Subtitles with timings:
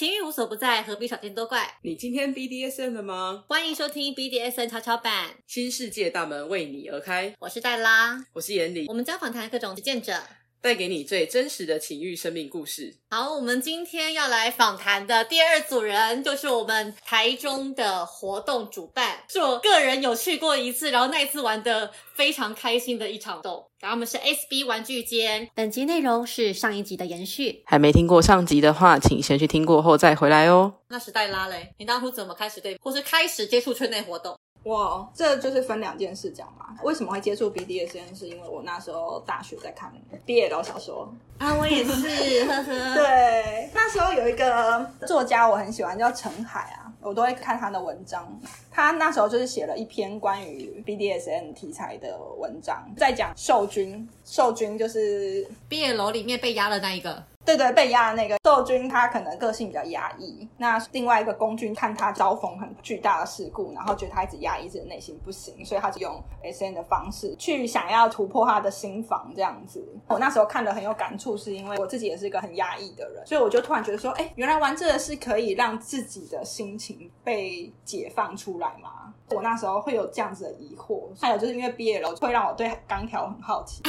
[0.00, 1.74] 情欲无所不在，何必少见多怪？
[1.82, 3.44] 你今天 BDSM 了吗？
[3.46, 7.34] 欢迎收听 BDSN 跷跷板，新世界大门为你而开。
[7.38, 10.14] 我是黛拉，我是严里我，们将访谈各种实践者。
[10.62, 12.94] 带给你最真实的情欲生命故事。
[13.10, 23.66] 好，我们今天要来访谈的第二组人，就是我们台中的活动主办，是我个人有去过一次，然后那一次玩的非常开心的一场活动。
[23.80, 27.62] 然后我们是 SB 玩具间，本集内容是上一集的延续。
[27.64, 30.74] 还没听过上集的话，请先去听过后再回来哦。
[30.88, 34.38] 那时代拉嘞，你当初怎么开始对，或是开始接触圈内活动？
[34.62, 36.66] 我这就是分两件事讲嘛。
[36.82, 38.16] 为什么会接触 BDSN？
[38.16, 39.92] 是因为我那时候大学在看
[40.26, 41.12] BL 小说。
[41.38, 42.64] 啊，我也是，呵呵。
[42.94, 48.38] 对，那时候有一个作家我很喜欢，叫陈海啊，我都会看他的文章。
[48.70, 54.06] 他那时候就是写了一篇关于 BDSN 题材的文章，在讲受君。
[54.24, 57.22] 受君就是毕业楼里面被压的那一个，
[57.56, 60.48] 对对，被压的那个受君，他可能个性比较压抑。
[60.58, 69.84] 那另外一个公君看他遭逢很巨大的事故，然后觉得他一直压抑自己内心不行，所以他就用 S N 的方式去想要突破他的心房这样子。
[70.06, 79.12] 我那时候看的很有感触，是因为我自己也是一个很压抑的人，所以我就突然觉得说，哎，原来玩这个是可以让自己的心情被解放出来吗？
[79.30, 83.80] 我那时候会有这样子的疑惑，还有就是因为毕业了，会让我对钢条很好奇。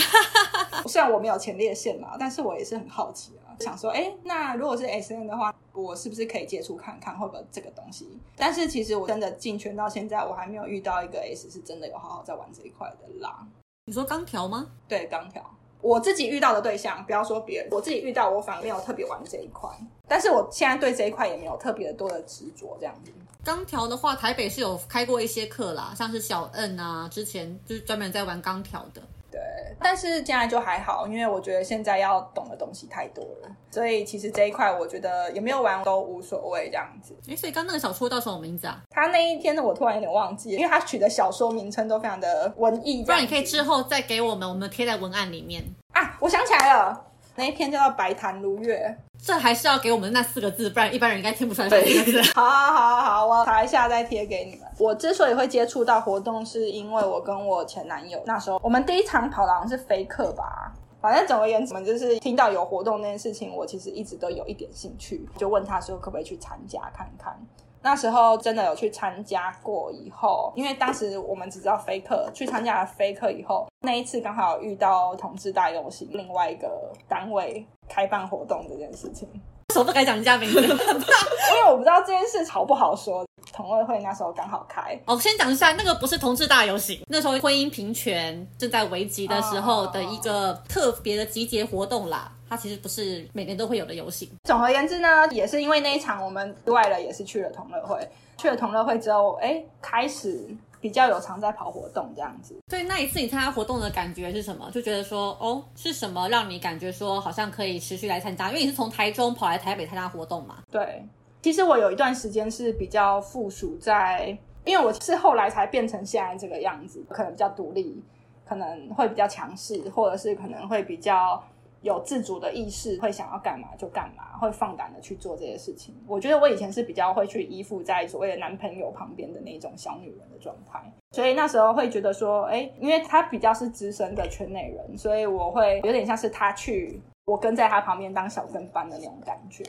[0.86, 8.10] 虽然我没有前列腺嘛，但是我也是很好奇啊，想说，哎，那如果是 S N 的话，我是不是可以接触看看会不会这个东西？
[8.36, 13.48] 但是其实我真的进圈到现在，我还没有遇到一个 S 是真的有好好在玩这一块的啦。
[13.86, 14.68] 你说钢条吗？
[14.88, 15.44] 对，钢条，
[15.82, 19.70] 我自己遇到的对象，不要说别人，我自己遇到我反而没有特别玩这一块，
[20.08, 23.12] 但是我现在对这一块也没有特别多的执着，这样子。
[23.44, 29.02] 钢条的话，台北是有开过一些课啦，像是小恩啊，之前就是专门在玩钢条的。
[29.32, 29.40] 对，
[29.80, 37.16] 但是现在就还好，因为我觉得现在要懂的东西太多了，所以其实这一块我觉得有没有玩都无所谓这样子。
[37.30, 38.82] 哎，所以刚那个小说叫什么名字啊？
[38.90, 45.64] 他那一天呢，我突然有点忘记了，因为他取的小说名称都非常的文艺，不然你可以之后再给我们，我们贴在文案里面。
[45.94, 47.06] 啊，我想起来了，
[47.36, 48.96] 那一篇叫做《白檀如月》。
[49.24, 52.22] 这还是要给我们那四个字，不然一般人应该听不出来这四个字。
[52.34, 54.68] 好好好好，我查一下再贴给你们。
[54.80, 60.74] 我之所以会接触到活动，是因为我跟我前男友那时候，我们第一场跑的好像是飞客吧。
[61.00, 67.36] 反正总而言之，我们就是听到有活动那件事情，我其实一直都有一点兴趣，就问他说可不可以去参加看看。
[67.84, 80.62] 那时候真的有去参加过，以后因为当时我们只知道飞客，去参加了飞客以后，那一次刚好遇到同志大游行另外一个单位开办活动这件事情，为什么不敢讲人家名字？
[80.62, 83.26] 因为我不知道这件事好不好说。
[83.54, 92.32] 同乐会那时候刚好开，哦，先讲一下，那个不是同志大游行，那时候婚姻平权正在危急的时候的一个特别的集结活动啦。
[92.50, 94.30] 它其实不是每年都会有的游行。
[94.44, 98.06] 总而言之呢，也是因为那一场我们意外了，也是去了同乐会。
[98.38, 100.46] 去了同乐会之后，哎，开始
[100.82, 102.54] 比较有常在跑活动这样子。
[102.68, 104.70] 所以那一次你参加活动的感觉是什么？
[104.72, 108.50] 就觉得说，哦，是什么让你感觉说好像可以持续来参加？
[108.50, 110.58] 因为你是从台中跑来台北参加活动嘛。
[110.70, 111.06] 对，
[111.42, 118.02] 其实我有一段时间是比较附属在，因为我是后来才变成现在这个样子，可能比较独立，
[118.46, 121.44] 可能会比较强势，或者是可能会比较
[121.82, 125.96] 有自主的意识，会想要干嘛就干嘛，会放胆的去做这些事情。
[126.06, 130.80] 我觉得我以前是比较会去依附在所谓的男朋友旁边的那种小女人的状态，
[131.12, 139.64] 所以那时候会觉得说，哎，因为他比较是资深的圈内人，所以我会有点像是他去，我跟在他旁边当小跟班的那种感觉。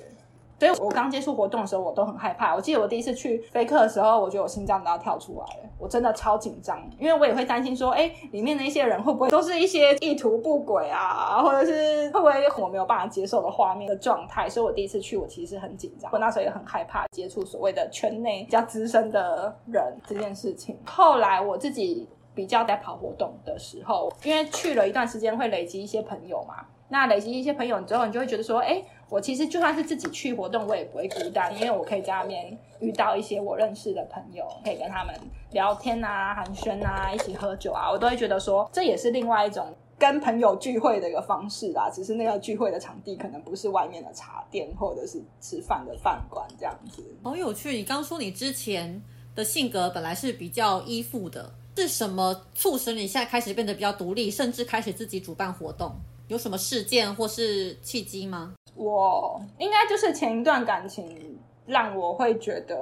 [0.63, 2.55] 所以我刚接触活动的时候，我都很害怕。
[2.55, 14.49] 我记得我第一次去飞客的时候，我觉得我心脏都要跳出来了，我真的超紧张，因为我也会担心说，哎，里面的一些人会不会都是一些意图不轨啊，或者是会不会我没有办法接受的画面的状态？
[14.49, 20.79] 所以我第一次去，我其实很紧张，我那时候也很害怕接触所谓的圈内比较资深的人这件事情。
[20.87, 26.67] 后来我自己比较在跑活动的时候，因为去了一段时间，会累积一些朋友嘛。
[26.89, 28.83] 那累积一些朋友之后，你就会觉得说，哎，
[29.13, 35.15] 我其实就算是自己去活动，我也不会孤单，因为我可以在那边遇到一些我认识的朋友，可以跟他们
[35.51, 39.67] 聊天啊、寒暄啊、一起喝酒啊，我都会觉得说，这也是另外一种
[39.99, 41.91] 跟朋友聚会的一个方式啦。
[41.91, 47.05] 只是那个聚会的场地可能不是外面的茶店或者是吃饭的饭馆这样子。
[47.23, 47.73] 好有趣！
[47.73, 49.03] 你刚说你之前
[49.35, 55.95] 的性格本来是比较依附的，是什么促使你现在开始变得比较独立，甚至开始自己主办活动？
[56.33, 58.55] 有什么事件或是契机吗？
[58.75, 62.75] 我应该就是前一段感情让我会觉得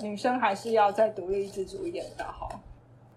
[0.00, 2.48] 女生还是要再独立自主一点比较好，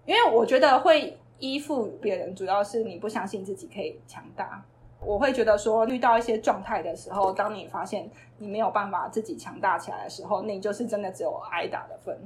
[0.04, 4.64] 因为我觉得会依附别人，主要是你不相信自己可以强大，
[5.00, 12.18] 我会觉得说，遇到一些状态的时候，当你发现你没有办法自己强大起来的时候，你就是真的只有挨打的份。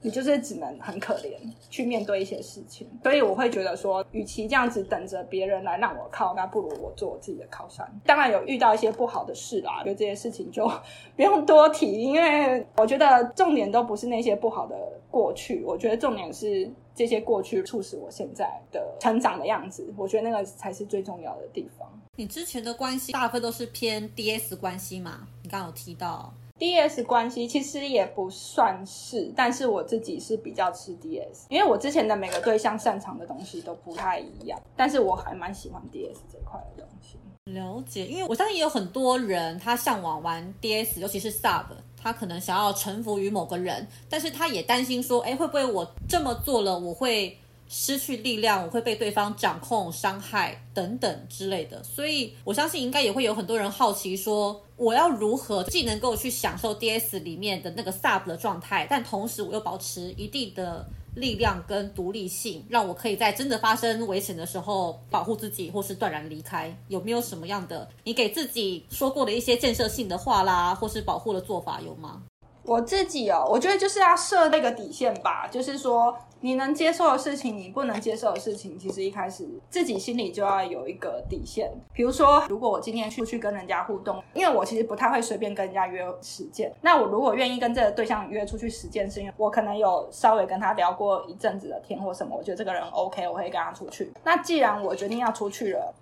[0.00, 1.32] 你就是只能很可怜
[1.68, 7.84] 去面对一些事情，所以我会觉得说，与其这样子等着别人来让我靠，那不如我做我自己的靠山。
[8.06, 10.70] 当然有遇到一些不好的事啦，觉得这些事情就
[11.16, 14.76] 不用多提，因为我觉得重点都不是那些不好的
[15.10, 21.88] 过去，我觉得重点是这些过去促使我现在的成长的样子，我觉得那个才是最重要的地方。
[22.14, 25.26] 你之前的关系大部分都是偏 DS 关系嘛？
[25.42, 26.32] 你刚刚有提到。
[26.58, 37.16] D S 关系其实也不算是，但是我自己是比较吃 D S，因为我之前的每个对象擅长的东西都不太一样，但是我还蛮喜欢 D S 这块的东西。
[37.52, 41.66] 了解，因为我相信也有很多人他向往玩 D S，尤其是 Sub，
[41.96, 47.38] 他可能想要臣服于某个人，但是他也担心说，哎，会不会我这么做了，我会。
[47.68, 66.74] 失去力量，我会被对方掌控、伤害等等之类的，所以我相信应该也会有很多人好奇，说我要如何既能够去享受 DS 里面的那个 Sub 的状态，但同时我又保持一定的力量跟独立性，让我可以在真的发生危险的时候保护自己，或是断然离开。
[66.88, 72.22] 有没有什么样的你给自己说过的一些建设性的话啦，或是保护的做法有吗？
[72.68, 81.72] 我自己哦，我觉得就是要设那个底线吧，就是说你能接受的事情，你不能接受的事情，其实一开始自己心里就要有一个底线。
[81.94, 94.12] 比如说，如果我今天出去跟人家互动，因为我其实不太会随便跟人家约实践，那我如果愿意跟这个对象约出去实践，是因为我可能有稍微跟他聊过一阵子的天或什么，我觉得这个人 OK，我会跟他出去。
[94.22, 95.94] 那既然我决定要出去了。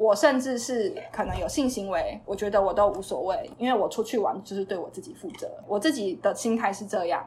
[0.00, 5.46] 我甚至是可能有性行为，我觉得我都无所谓，因为我出去玩就是对我自己负责。
[5.68, 7.22] 我自己的心态是这样。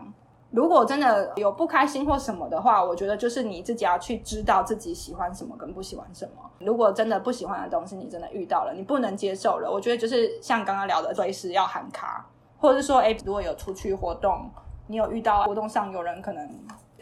[0.50, 6.50] 如果真的有不开心或什么的话，我觉得就是你自己要去知道自己喜欢什么跟不喜欢什么。
[6.58, 12.28] 如果真的不喜欢的东西，你真的遇到了，你不能接受了，我觉得就是像刚刚聊的，随时要喊卡，
[12.58, 14.50] 或者是说，哎，如果有出去活动，
[14.88, 16.50] 你有遇到活动上有人可能。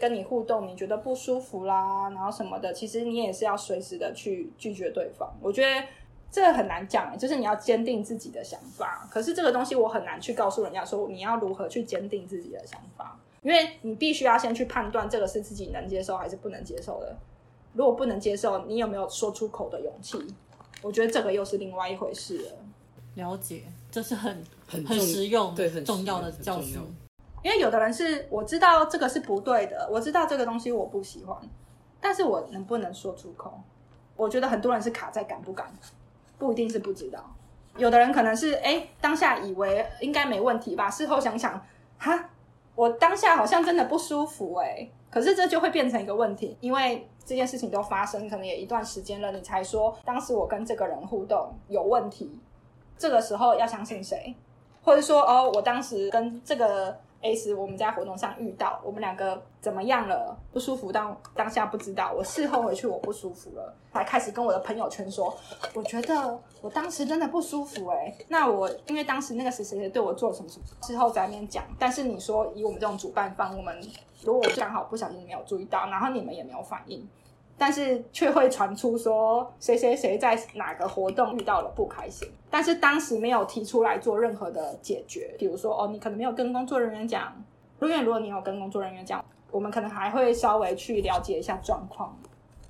[0.02, 5.32] 跟你互动，你觉得不舒服啦，然后什么的，其实你也是要随时的去拒绝对方。
[5.40, 5.86] 我觉得
[6.28, 9.08] 这个很难讲，就是你要坚定自己的想法。
[9.08, 17.16] 可是这个东西我很难去告诉人家说你要如何去坚定自己的想法，因为你必须要先去判断这个是自己能接受还是不能接受的。
[17.74, 20.18] 如果不能接受，你有没有说出口的勇气？
[20.82, 22.50] 我觉得这个又是另外一回事了。
[23.14, 26.80] 了解，这是很很很实用、对很重要的教训。
[27.42, 31.36] 因为有的人是我知道这个是不对的，我知道这个东西我不喜欢，
[32.00, 33.52] 但是我能不能说出口？
[34.14, 35.66] 我觉得很多人是卡在敢不敢，
[36.38, 37.18] 不一定是不知道。
[37.76, 41.60] 有的人可能是哎，当下以为应该没问题吧，事后想想，
[41.98, 42.30] 哈，
[42.76, 52.38] 我当下好像真的不舒服哎，可是这就会变成一个问题，因为这件事情都发生，可能也一段时间了，你才说当时我跟这个人互动有问题，
[52.96, 54.36] 这个时候要相信谁？
[54.84, 56.96] 或者说哦，我当时跟这个。
[57.22, 60.36] S，我们在活动上遇到，我们两个怎么样了？
[60.52, 62.12] 不舒服，当当下不知道。
[62.12, 65.32] 我事后回去，我不舒服了，才开始跟我的朋友圈说，
[65.72, 68.12] 我觉得我当时真的不舒服哎。
[68.28, 71.64] 那我因为当时那个谁谁谁对我做了什么什么，事后在那边讲。
[71.78, 73.80] 但是你说以我们这种主办方，我们
[74.22, 77.08] 如果刚好不小心没有注意到，然后你们也没有反应。
[77.64, 85.32] 但是却会传出说谁谁谁在哪个活动遇到了不开心，但是当时没有提出来做任何的解决。
[85.38, 87.32] 比如说哦，你可能没有跟工作人员讲，
[87.80, 92.12] 因为如果你有跟工作人员讲，我们可能还会稍微去了解一下状况。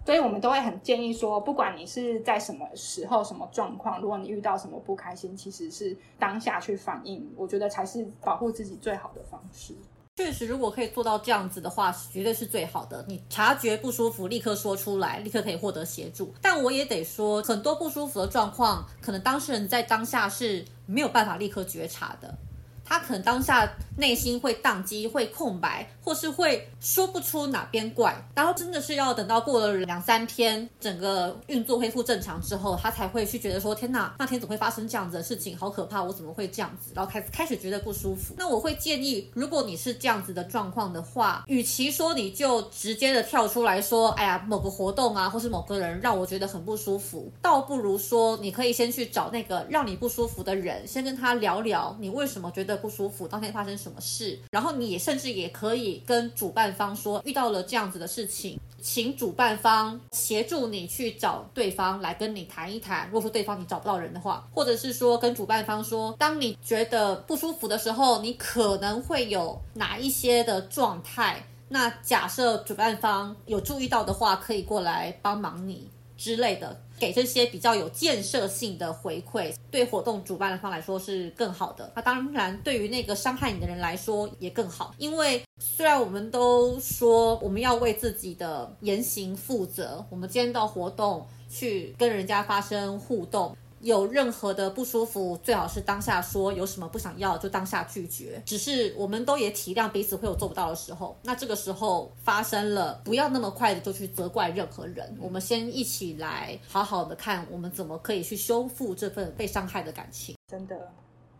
[0.05, 9.73] 所以我们都会很建议说，不管你是在什么时候、什么状况，如果你遇到什么不开心，其实是当下去反应，我觉得才是保护自己最好的方式。
[10.15, 13.03] 确实，如果可以做到这样子的话，绝对是最好的。
[13.09, 16.35] 你察觉不舒服，立刻说出来，立刻可以获得协助。
[16.43, 22.37] 但我也得说，很多不舒服的状况，可能当事人在当下是没有办法立刻觉察的。
[22.85, 35.57] 他可能当下内心会宕机，会空白，或是会说不出哪边怪，然后真的是要等到过了两三天，整个运作恢复正常之后，他才会去觉得说：天哪，那天怎么会发生这样子的事情？
[35.57, 36.03] 好可怕！
[36.03, 36.93] 我怎么会这样子？
[36.95, 38.35] 然后开始开始觉得不舒服。
[38.37, 52.72] 那我会建议，如果你是这样子的状况的话，与其说你就直接的跳出来说：哎呀，某个活动啊，或是某个人让我觉得很不舒服，倒不如说你可以先去找那个让你不舒服的人，先跟他聊聊，你为什么觉得。
[52.77, 54.39] 不舒服，当天发生什么事？
[54.51, 63.07] 然后你也甚至也可以跟主办方说，遇到了这样子的事情，请主办方协助你去找对方来跟你谈一谈。
[63.07, 71.45] 如果说对方你找不到人的话，或者是说跟主办方说，当你觉得不舒服的时候，你可能会有哪一些的状态？
[71.69, 75.89] 那假设主办方有注意到的话，可以过来帮忙你。
[76.23, 81.93] 之类的，给这些比较有建设性的回馈，对活动主办方来说是更好的。
[81.97, 93.57] 那当然，对于那个伤害你的人来说也更好，因为虽然我们都说我们要为自己的言行负责，我们今天到活动去跟人家发生互动。
[93.83, 98.41] 有任何的不舒服，最好是当下说；有什么不想要，就当下拒绝。
[98.47, 105.19] 只是我们都也体谅彼此会有做不到的时候，那这个时候发生了，不要那么快的就去责怪任何人。
[105.21, 110.37] 我们先一起来好好的看，我们怎么可以去修复这份被伤害的感情。
[110.47, 110.93] 真的，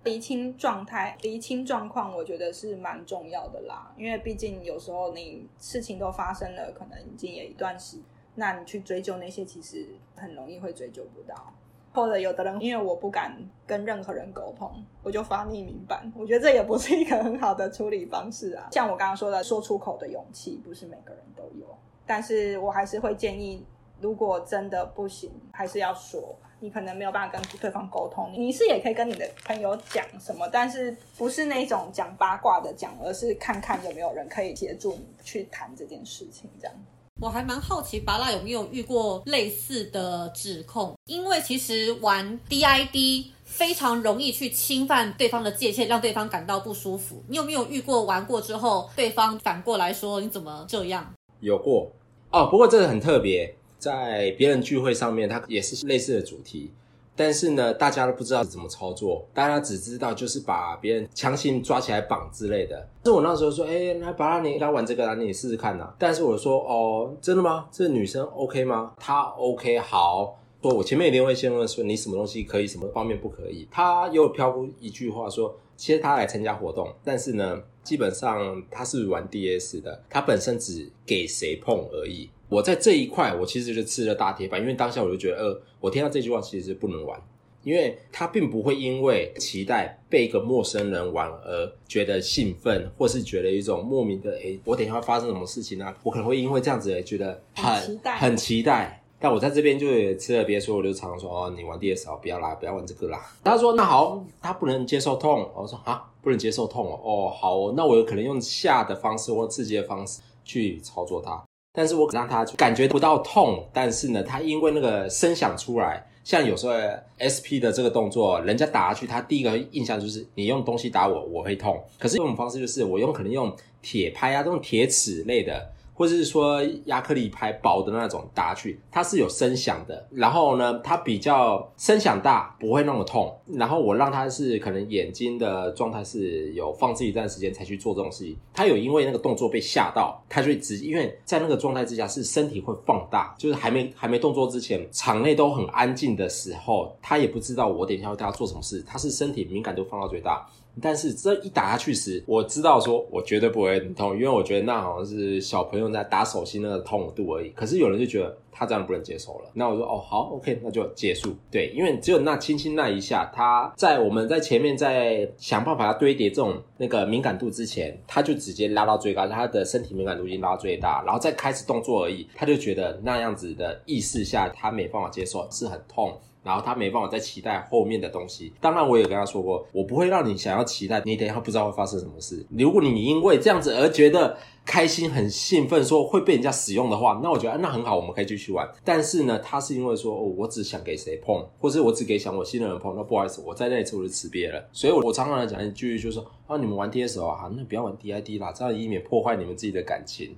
[0.03, 3.95] 厘清状态、厘清状况，我觉得是蛮重要的啦。
[3.97, 7.99] 因为毕竟有时候你事情都发生了，可能已经也一段时，
[8.35, 11.55] 那你去追究那些，其实很容易会追究不到。
[11.93, 14.71] 或者有的人，因为我不敢跟任何人沟通，
[15.03, 16.13] 我就发匿名版。
[16.17, 18.69] 我觉得这也不是一个很好的处理方式啊。
[18.73, 21.67] 像我刚刚说的，说出口的勇气不是每个人都有，
[22.07, 23.65] 但是我还是会建议，
[24.01, 26.35] 如果真的不行，还是要说。
[26.65, 36.77] 你可能没有办法跟对方沟通，你是也可以跟你的朋友讲什么，但是不是那种讲八卦的讲，而是看看有没有人可以协助你去谈这件事情，这样。
[37.23, 40.93] 我还蛮好奇，巴拉有没有遇过类似的指控？
[41.07, 47.23] 因为其实玩 DID 非常容易去侵犯对方的界限，让对方感到不舒服。
[47.29, 51.15] 你有没有遇过玩过之后，对方反过来说你怎么这样？
[51.39, 51.93] 有过
[52.33, 56.73] 哦，不过这个很特别，在别人聚会上面，它也是类似的主题。
[57.15, 62.89] 但是呢，大家都不知道怎么操作，大家只知道就是把别人强行抓起来绑之类的。
[63.05, 65.93] 是我那时候说，哎，来，巴拉你来玩这个，你试试看呐。
[65.99, 67.67] 但是我说，哦，真的吗？
[67.71, 68.93] 这女生 OK 吗？
[68.99, 70.39] 她 OK，好。
[70.63, 73.67] 说我前面一定会先问说，你什么东西可以，什么方面不可以？
[73.69, 82.31] 他又飘出一句话说，其实他来参加活动，但是呢，基本上他是玩 DS 的，他本身只给谁碰而已。
[82.53, 87.19] 我在这一块，我其实就吃了大铁板，因为当下我就觉得，呃，我听到这句话其实是不能玩，
[87.63, 95.95] 因为他并不会因为期待被一个陌生人玩而觉得兴奋，或是觉得一种莫名的，哎，我等一下会发生什么事情呢？
[96.03, 103.19] 我可能会因为这样子觉得很很期待，但我在这边就也吃了别说，我就常说，哦，你玩 DS 哦，不要啦，不要玩这个啦。
[103.43, 111.43] 他说那好，他不能接受痛，我说啊，不能接受痛哦，哦，好，那我有可能用下的方式或刺激的方式去操作它。
[111.75, 116.75] 但是我让他感觉不到痛，但是呢，他因为那个声响出来，像有时候
[117.19, 121.83] SP 的这个动作，人家打下去，他第一个印象就是你用东西打我，我会痛。
[121.99, 123.51] 可是这种方式就是我用可能用
[123.81, 125.73] 铁拍啊，这种铁齿类的。
[125.95, 130.07] 或者是说亚克力拍薄的那种打去，它是有声响的。
[130.11, 133.35] 然后呢，它比较声响大，不会那么痛。
[133.47, 138.37] 然后我让他是可能眼睛的状态是有放置一段时间才去做这种事情。
[138.55, 150.47] 他有因为那个动作被吓到，他就直因为在那个状态之下是身体会放大，就是还没还没动作之前，场内都很安静的时候，他也不知道我等一下会对他做什么事，他是身体敏感度放到最大。
[150.81, 157.51] 但是这一打下去时，我知道说我绝对不会很痛，因为我觉得那好像是小朋友在打手心那个痛度而已。
[157.51, 161.35] 可是有人就觉得他这样不能接受了，那我说哦好，OK，那就结束。
[161.51, 176.19] 对，因为只有那轻轻那一下，他在我们在前面在想办法要堆叠这种那个敏感度之前，他就直接拉到最高，他的身体敏感度已经拉到最大，然后再开始动作而已，他就觉得那样子的意识下，他没办法接受，是很痛。
[176.43, 178.53] 然后他没办法再期待后面的东西。
[178.61, 182.45] 当然，我也跟他说过，我不会让你想要期待，你等一下不知道会发生什么事。
[182.51, 188.69] 如果你因为这样子而觉得开心、很兴奋，说会被人家使用的话，那我觉得那很好，我们可以继续玩。
[188.85, 194.65] 但是呢，他是因为说，哦，我只想给谁碰，或者我只给想我信任的人碰，那不好意思，我在那一次我就辞别了。
[194.73, 200.37] 所以，我常常来讲一句，就是说，啊，你们玩 D S 哦，哈，那不要玩 D I D 啦，这样以免破坏你们自己的感情。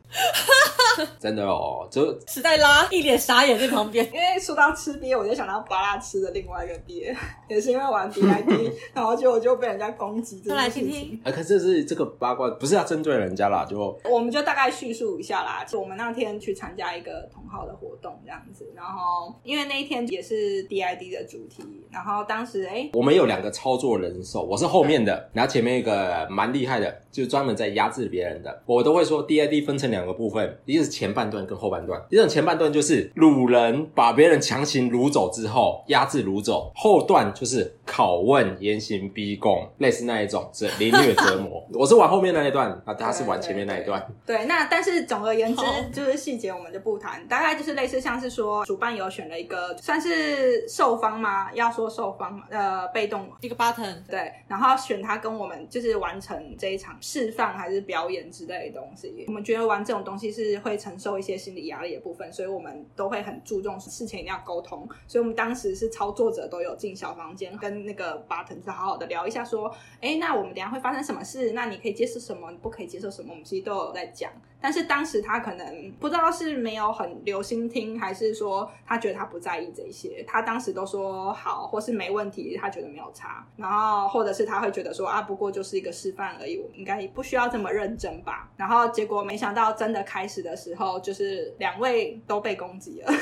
[1.18, 7.14] 真的哦，就时代拉一脸傻眼在旁边，因为说到吃鳖，我就想到巴拉吃的另外一个鳖，
[7.48, 10.40] 也是因为玩 DID， 然后就我就被人家攻击。
[10.40, 15.64] 再来听听，可是是这个八卦，不是要针对人家啦，就我们就大概叙述一下啦。
[15.64, 28.62] 就我们那天去参加一个同号的活动这样子，然后因为那一天也是 DID 的主题，然后当时哎，我们有两个操作人手，我是后面的，然后前面一个蛮厉害的，就专门在压制别人的。
[28.66, 32.00] 我都会说 DID 分成两个部分，一个是前半段跟后半段。
[32.10, 41.66] 一种前半段就是掳人，把别人强行掳走之后压制掳走；后段就是拷问、严刑逼供，类似那一种是凌虐折磨。
[41.72, 44.06] 我是玩后面那一段，啊，他是玩前面那一段。
[44.26, 45.62] 对，那但是总而言之，
[45.92, 51.50] 就是细节我们就不谈，大概就是类似像是说，主办有选了一个算是受方吗？
[51.54, 59.24] 要说受方，呃，被动一个 button，对，然后选他跟我们就是完成这一场示范还是表演之类的东西。
[59.26, 60.73] 我们觉得玩这种东西是会。
[60.74, 64.88] 会承受一些心理压力的部分，所以我们都会很注重事前一定要沟通。
[65.06, 71.52] 所以我们当时是操作者都有进小房间跟那个巴腾在好好的聊一下，说，哎，那我们等下会发生什么事？
[71.52, 72.50] 那你可以接受什么？
[72.50, 73.30] 你不可以接受什么？
[73.30, 74.32] 我们其实都有在讲。
[74.64, 80.24] 但是当时他可能不知道是没有很留心听，还是说他觉得他不在意这些。
[80.26, 83.46] 他当时都说好，或是没问题，他觉得没有差。
[83.58, 88.48] 然后或者是他会觉得说啊，不过就是一个示范而已，我应该不需要这么认真吧。
[88.56, 93.12] 然后结果没想到真的开始的时候，就是两位都被攻击了。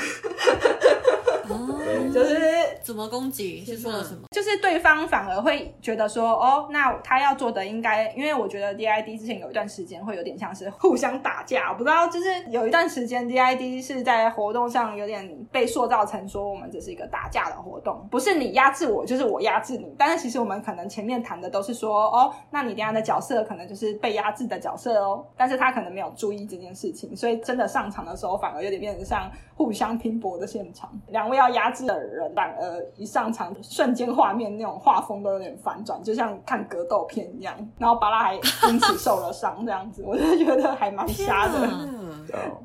[1.49, 2.37] 哦，就是
[2.81, 3.63] 怎么攻击？
[3.65, 4.23] 是做了什么？
[4.31, 19.93] 就是对方反而会觉得说，哦，那他要做的应该，因为我觉得 DID 之前有一段时间会有点像是互相打架，我不知道，就是有一段时间 DID 是在活动上有点被塑造成说我们这是一个打架的活动，不是你压制我，就是我压制你。
[19.97, 41.67] 但是其实我们可能前面谈的都是说，哦，那你等下的角色可能就是被压制的角色哦，但是他可能没有注意这件事情，所以真的上场的时候反而有点变成像互相拼搏的现场，两位要压制的人反而一上场瞬间画面那种画风都有点反转，就像看格斗片一样，然后巴拉还因此受了伤这样子， 我就觉得还蛮瞎的。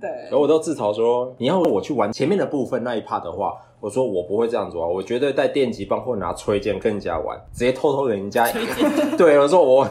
[0.00, 8.46] 对，然后我都自嘲说，你要我去玩前面的部分那一 part 的话，我说我不会这样做啊，我绝对带电击棒或拿吹剑跟人家玩，直接偷偷给人家。
[9.18, 9.84] 对，我说我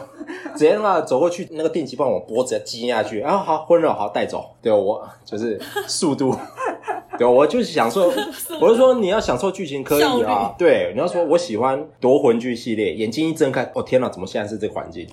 [0.54, 4.46] 直接那走过去，那个电击棒往脖子击下去，然后好昏了，好带走。
[4.62, 6.34] 对我就是速度。
[7.18, 8.12] 对，我就是想说，
[8.60, 10.54] 我是说你要享受剧情可以啊。
[10.58, 15.06] 对，你要说我喜欢夺魂剧系列，眼睛一睁开，哦天哪，怎么现在是这个环境？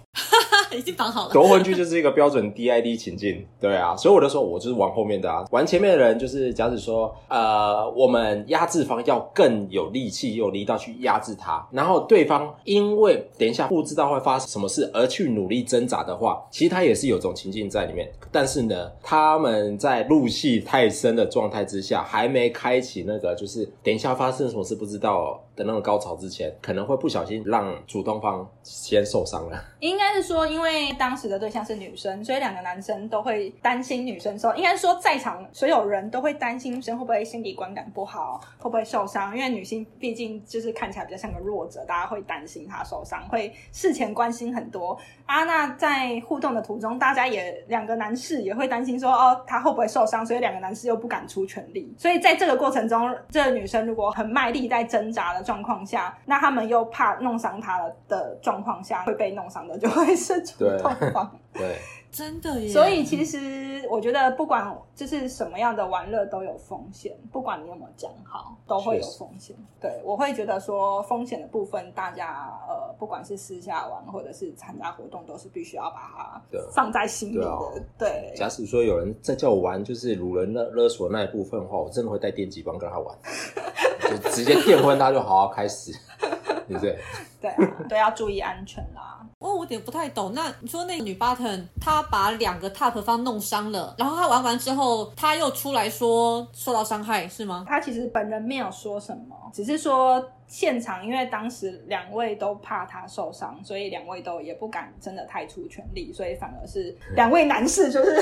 [0.80, 1.34] 已经绑好了。
[1.34, 18.12] 夺魂剧就是一个标准 DID 情境，对啊，所以我就说，我就是玩后面的啊，玩前面的人就是，假使说，呃，我们压制方要更有力气、有力道去压制他，然后对方因为等一下不知道会发生什么事而去努力挣扎的话，其实他也是有种情境在里面。
[18.32, 29.64] 但是呢，他们在入戏太深的状态之下，还没开启那个就是等一下发生什么事不知道的那种高潮之前，可能会不小心让主动方先受伤了。
[29.80, 34.54] 应该是说，因为当时的对象是女生，所以两个男生都会担心女生受。
[34.56, 39.36] 应该说，在场所有人都会担心女生会不会心理观感不好，会不会受伤。
[39.36, 44.98] 因为女性毕竟就是看起来比较像个弱者，大家会担心她受伤，会事前关心很多。
[45.26, 50.26] 啊，那在互动的途中，大家也两个男士也会担心说，哦，他会不会受伤？
[50.26, 51.94] 所以两个男士又不敢出全力。
[51.98, 61.32] 所以在这个过程中，这个女生如果很卖力在挣扎的状况下，那他们又怕弄伤她了的状况下，会被弄伤的就会是主动方。
[61.54, 61.76] 对。
[62.12, 62.72] 真的耶！
[62.72, 69.56] 所以其实我觉得，不管就是什么样的玩乐都有风险，不管你有没有讲好，都会有风险。
[69.82, 77.84] 对我会觉得说，风险的部分，大家呃，不管是私下玩或者是参加活动，都是必须要把它放在心里的。
[77.98, 83.16] 对，假使说有人在叫我玩，就是掳人勒勒索那一部分的话，我真的会带电击棒跟他玩，
[84.10, 85.92] 就直接电昏他，就好好开始，
[86.68, 86.98] 对不对？
[87.42, 87.52] 对，
[87.90, 89.25] 都要注意安全啦。
[89.40, 90.34] 哦，我有点不太懂。
[90.34, 97.66] 那你说那个女 button，她把两个 top 方弄伤了，然后她玩完之后，她又出来说受到伤害，是吗？
[97.68, 108.18] 她其实本人没有说什么，只是说现场，因为当时两位都怕她受伤，所以两位都也不敢真的太出全力，所以反而是两位男士就是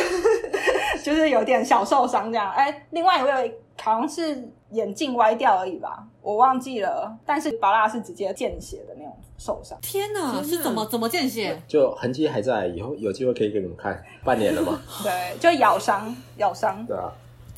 [1.03, 2.51] 就是有点小受伤这样。
[2.51, 7.17] 哎，另外一位好像是眼镜歪掉而已吧，我忘记了。
[7.25, 9.15] 但是巴拉是直接见血的那种。
[9.35, 9.77] 受伤！
[9.81, 11.59] 天哪，是怎么怎么见血？
[11.67, 14.01] 就痕迹还在，以后有机会可以给你们看。
[14.23, 14.79] 半年了嘛？
[15.03, 16.85] 对，就咬伤，咬伤。
[16.85, 17.11] 对啊，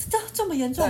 [0.09, 0.87] 这这么严重？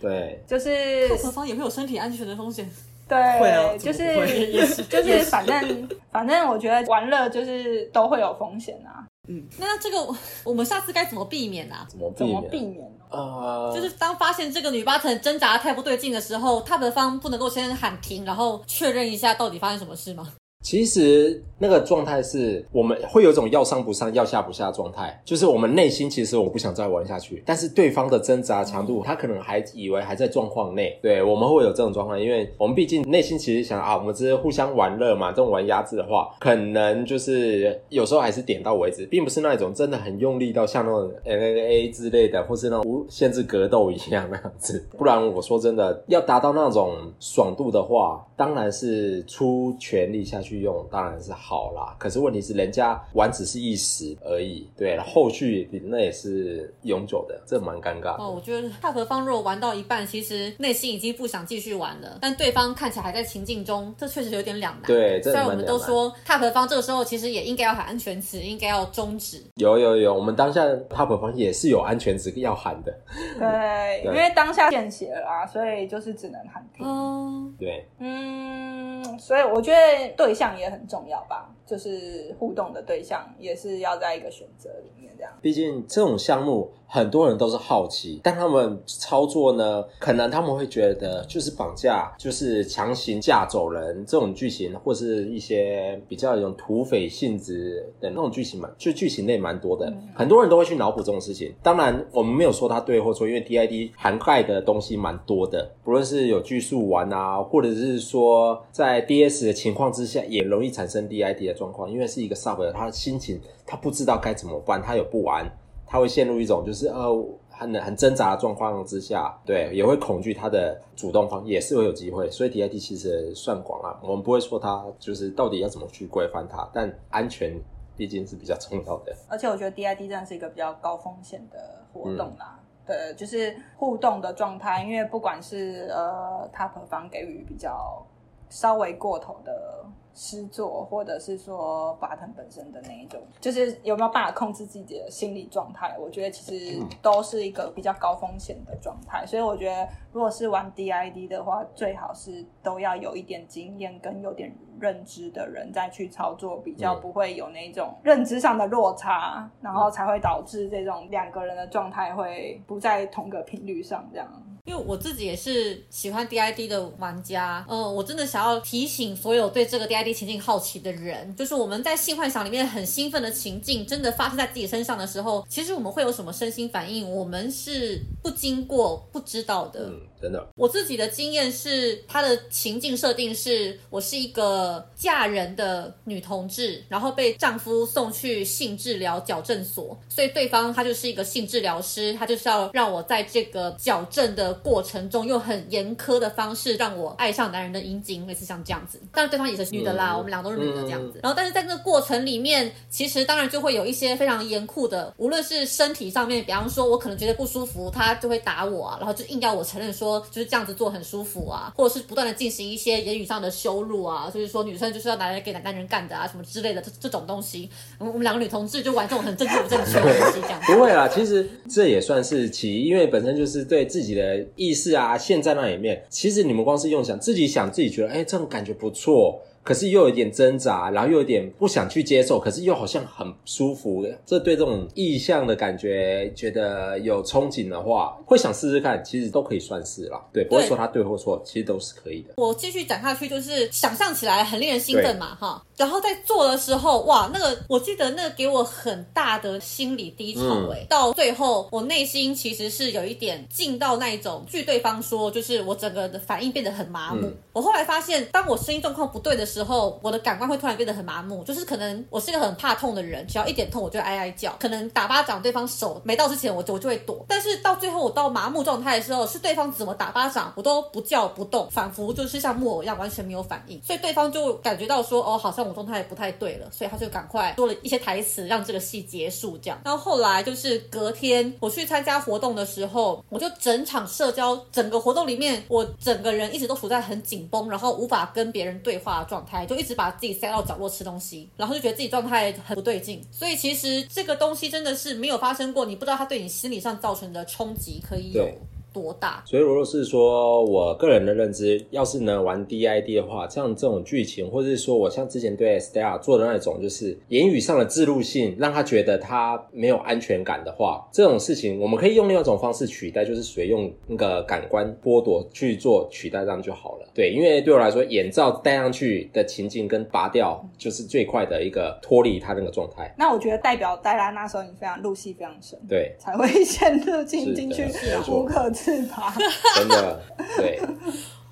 [0.00, 2.68] 对，就是何方也会有身体安全的风险。
[3.06, 9.06] 对，就是就是反正 反正，我觉得玩乐就是都会有风险啊。
[9.28, 9.98] 嗯，那这个
[10.42, 11.76] 我们下次该怎么避免呢？
[11.88, 12.91] 怎么怎么避免？
[13.12, 20.32] 呃，就是当发现这个女巴层挣扎太不对劲的时候，他的方不能够先喊停，然后确认一下到底发生什么事吗？
[20.62, 30.96] 其实那个状态是我们会有种要上不上、要下不下的状态，就是我们内心其实我不想再玩下去，但是对方的挣扎强度，他可能还以为还在状况内。
[31.02, 35.30] 对，我们会有这种状况，因为我们毕竟内心其实想啊，我们只是互相玩乐嘛。
[35.30, 44.86] 这种玩压制的话，可能就是有时候还是点到为止，并不是那种真的很用力到像那种 N A 之类的，或是那种无限制格斗一样那样子。
[44.96, 50.51] 不然我说真的，要达到那种爽度的话，当然是出全力下去。
[50.52, 51.96] 去用，当然是好啦。
[51.98, 58.22] 可是问题是，人家玩只是一时而已，对，后续那也是永久的，这蛮尴尬的。
[58.22, 64.82] 哦，我觉得大和方如果玩到一半，其实内心已经不想继续玩了，但对方看起来还在情境中，这确实有点两难。
[64.82, 69.42] 对，这虽然我们都说大和方这个时候其实也应该要喊安全词，应该要终止。
[69.54, 72.92] 有有有，我们当下 top 方也是有安全词要喊的，
[73.38, 76.86] 对， 因为当下见血了啊，所以就是只能喊停。
[76.86, 85.32] 哦，对，嗯，所以我觉得对象也很重要吧，就是互动的对象也是要在一个选择里面这样。
[85.40, 101.54] 毕竟这种项目很多人都是好奇，但他们操作呢，可能他们会觉得就是绑架，就是强行架走人这种剧情，或是一些比较有土匪性质的那种剧情嘛，就剧情类蛮多的，很多人都会去脑补这种事情。
[101.62, 115.46] 当然，我们没有说它对或错，因为 DID 涵盖的东西蛮多的，不论是有剧数玩啊，或者是说在 DS 的情况之下，也容易产生 DID 的状况，因为是一个 sub，他的心情他不知道该怎么办，他有不安。
[115.84, 117.04] 他会陷入一种就是呃
[117.50, 127.60] 很很挣扎的状况之下，对，也会恐惧他的主动方也是会有机会，所以 DID 其实算广啦，我们不会说它就是到底要怎么去规范它，但安全
[127.94, 129.14] 毕竟是比较重要的。
[129.28, 132.58] 而且我觉得 DID 真的是一个比较高风险的活动啦。
[132.86, 138.02] 对，就是互动的状态，因为不管是呃 top 方给予比较
[138.48, 149.24] 稍微过头的施作，或者是说 button 本身的那一种，就是有没有办法控制自己的心理状态，我觉得其实都是一个比较高风险的状态。
[149.26, 164.41] 所以我觉得，如果是玩 DID 的话，最好是都要有一点经验跟有点认知的人再去操作，比较嗯不会有那种认知上的落差，然后才会导致这种两个人的状态会不在同个频率上这样。
[164.64, 179.80] 因为我自己也是喜欢 DID 的玩家，呃，我真的想要提醒所有对这个 DID 情境好奇的人，就是我们在性幻想里面很兴奋的情境，真的发生在自己身上的时候，其实我们会有什么身心反应，我们是不经过不知道的。
[179.88, 199.00] 嗯，真的，我自己的经验是，它的情境设定是我是一个嫁人的女同志，然后被丈夫送去性治疗矫正所，所以对方他就是一个性治疗师，他就是要让我在这个矫正的过程中，用很严苛的方式让我爱上男人的阴茎，类似像这样子。
[199.12, 201.20] 当然对方也是女的啦，嗯我们两个都是女的这样子。
[201.22, 217.68] 然后但是在那个过程里面，其实当然就会有一些非常严酷的，无论是身体上面，比方说我可能觉得不舒服，他就会打我啊，然后就硬要我承认说就是这样子做很舒服啊，或者是不断的进行一些言语上的羞辱啊，就是说女生就是要拿来给男男人干的啊，什么之类的这这种东西。
[217.98, 220.72] 我们两个女同志就玩这种很政治不正确的东西，这样子。
[220.72, 226.04] 不会啦，其实这也算是其一，因为本身就是对自己的意识啊，现在那里面。
[226.08, 229.40] 其实你们光是用想自己想自己觉得，哎，这种感觉不错。
[229.62, 234.04] 可是又有点挣扎，然后又有点不想去接受，可是又好像很舒服。
[234.26, 240.20] 这对这种意向的感觉，觉得有憧憬的话，会想试试看，其实都可以算是啦。
[240.32, 242.34] 对，不会说他对或错，其实都是可以的。
[242.36, 245.62] 我继续讲下去，就是想象起来很令人兴奋嘛，哈。
[245.76, 257.26] 然后在做的时候，哇，那个我记得那个给我很大的心理低潮、嗯欸，到最后我内心其实是有一点进到那一种，据对方说，就是我整个的反应变得很麻木。
[257.26, 279.78] 嗯我后来发现，当我声音状况不对的时候，时候我的感官会突然变得很麻木，就是可能我是一个很怕痛的人，只要一点痛我就会哀哀叫，可能打巴掌对方手没到之前我我就会躲，但是到最后我到麻木状态的时候，是对方怎么打巴掌我都不叫不动，仿佛就是像木偶一样完全没有反应，所以对方就感觉到说哦，好像我状态不太对了，所以他就赶快说了一些台词让这个戏结束这样。
[279.84, 293.22] 然后后来就是隔天我去参加活动的时候，我就整场社交整个活动里面，我整个人一直都处在很紧绷，然后无法跟别人对话状态，就一直把自己塞到角落吃东西，然后就觉得自己状态很不对劲。
[293.30, 298.48] 所以其实这个东西真的是没有发生过，你不知道它对你心理上造成的冲击可以有
[298.92, 299.42] 多大。
[299.46, 317.08] 所以如果是说我个人的认知，要是能玩 DID 的话，像这种剧情，或者是说我像之前对 Stella 做的那种，就是言语上的自入性，让他觉得他没有安全感的话，这种事情我们可以用另外一种方式取代，就是属于用那个感官剥夺去做取代，这样就好了。
[317.14, 323.14] 对，因为对我来说，眼罩戴上去的情境跟拔掉，就是最快的一个脱离他那个状态。
[323.18, 327.86] 那我觉得代表戴拉那时候你非常入戏非常深，对，才会 陷入进进去
[328.28, 328.70] 无可
[329.76, 330.22] 真的，
[330.56, 330.80] 对。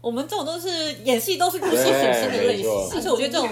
[0.01, 0.69] 我们这种都是
[1.05, 3.47] 演戏，都是故事很深的类型对没错，而且我觉得这种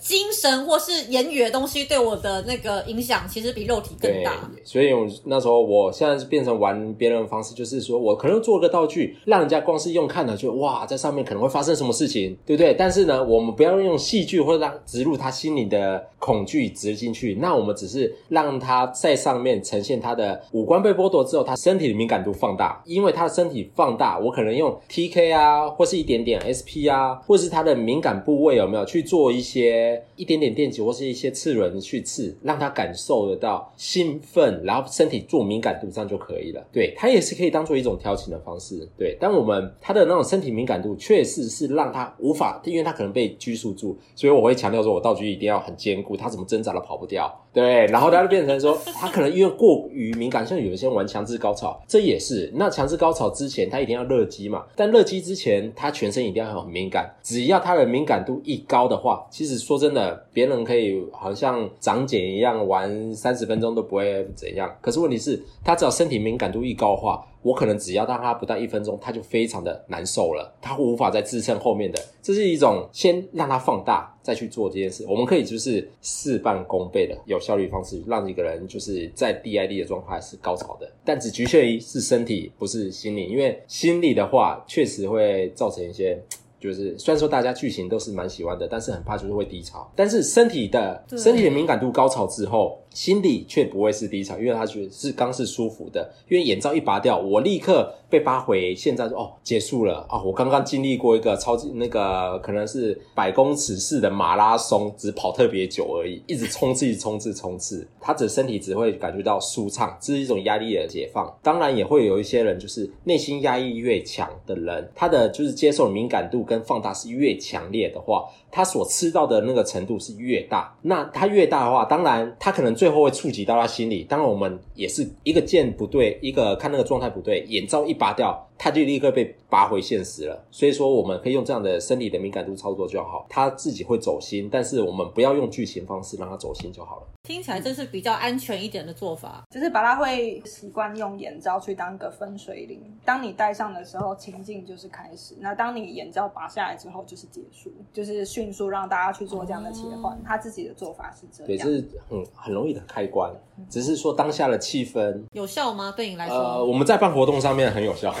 [0.00, 4.32] 精神或是言语的东西对我的那个影响，其实比肉体更大。，
[4.64, 12.74] 所以我那时候我现在是变成玩别人的方式，就是说我可能做个道具，让人家光是用看了就哇，在上面可能会发生什么事情，对不对？
[12.74, 36.66] 但是呢，我们不要用戏剧或者让植入他心里的恐惧植进去，那我们只是让他在上面呈现他的五官被剥夺之后，他身体的敏感度放大，因为他的身体放大，我可能用 TK 啊，或是一点点 SP 啊，或是他的敏感部位有没有去做一些一点点电击或是一些刺轮去刺，让他感受得到兴奋，然后身体做敏感度，这样就可以了。
[36.72, 38.88] 对，它也是可以当做一种调情的方式。
[38.98, 47.32] 对，但我们他的那种身体敏感度，确实是让他无法，因为他可能被拘束住，所以我会强调说，我道具一定要很坚固，他怎么挣扎都跑不掉。
[47.52, 52.48] 对，然后他就变成说，他可能因为过于敏感，像有一些人玩强制高潮，这也是。
[52.54, 57.12] 那强制高潮之前，他一定要热机嘛，但热机之前，他全身一定要很敏感。
[57.22, 64.72] 只要他的敏感度一高的话，其实说真的，别人可以好像长茧一样玩三十分钟都不会怎样。
[64.80, 71.98] 可是问题是，他只要身体敏感度一高的话，我可能只要让他不到一分钟，他就非常的难受了，他无法再支撑后面的。
[72.22, 75.04] 这是一种先让他放大，再去做这件事。
[75.08, 83.26] 我们可以就是事半功倍的有效率方式，让一个人就是在 DID 的状态是高潮的，但只局限于是身体，不是心理。
[83.26, 86.18] 因为心理的话，确实会造成一些。
[86.60, 89.90] 就是虽然说大家剧情都是蛮喜欢的，但是很怕就是会低潮。
[89.96, 96.12] 但是身体的身体的敏感度高潮之后，心理却不会是低潮，因为他觉得是刚是舒服的。
[96.28, 100.20] 因为眼罩一拔掉，我立刻被扒回现在说哦结束了啊！
[100.22, 111.32] 我刚刚经历过一个超级那个可能是百公尺式的马拉松，只跑特别久而已，一直冲刺、一直冲刺、冲刺，他的身体只会感觉到舒畅，这是一种压力的解放。
[111.42, 120.76] 当然也会有一些人就是内心压抑越强的人，他的就是接受敏感度跟放大是越强烈的话，他所吃到的那个程度是越大。
[120.82, 124.04] 那他越大的话，当然他可能最后会触及到他心里。
[124.04, 130.44] 当然我们也是一个键不对，一个看那个状态不对，眼罩一拔掉，他就立刻被拔回现实了。
[130.50, 137.06] 所以说，我们可以用这样的生理的敏感度操作就好，他自己会走心，但是我们不要用剧情方式让他走心就好了。
[137.22, 139.44] 听起来这是比较安全一点的做法。
[139.50, 142.82] 只是把他会习惯用眼罩去当个分水岭。
[143.02, 150.18] 当你戴上的时候，情境就是开始；那当你眼罩拔下来之后，就是结束，就是迅速让大家去做这样的切换。
[150.22, 151.66] 他自己的做法是这对，样。
[151.66, 153.32] 这是很很容易的开关，
[153.70, 155.94] 只是说当下的气氛有效吗？
[155.96, 156.36] 对你来说？
[156.36, 158.14] 呃，我们在办活动上面很有效。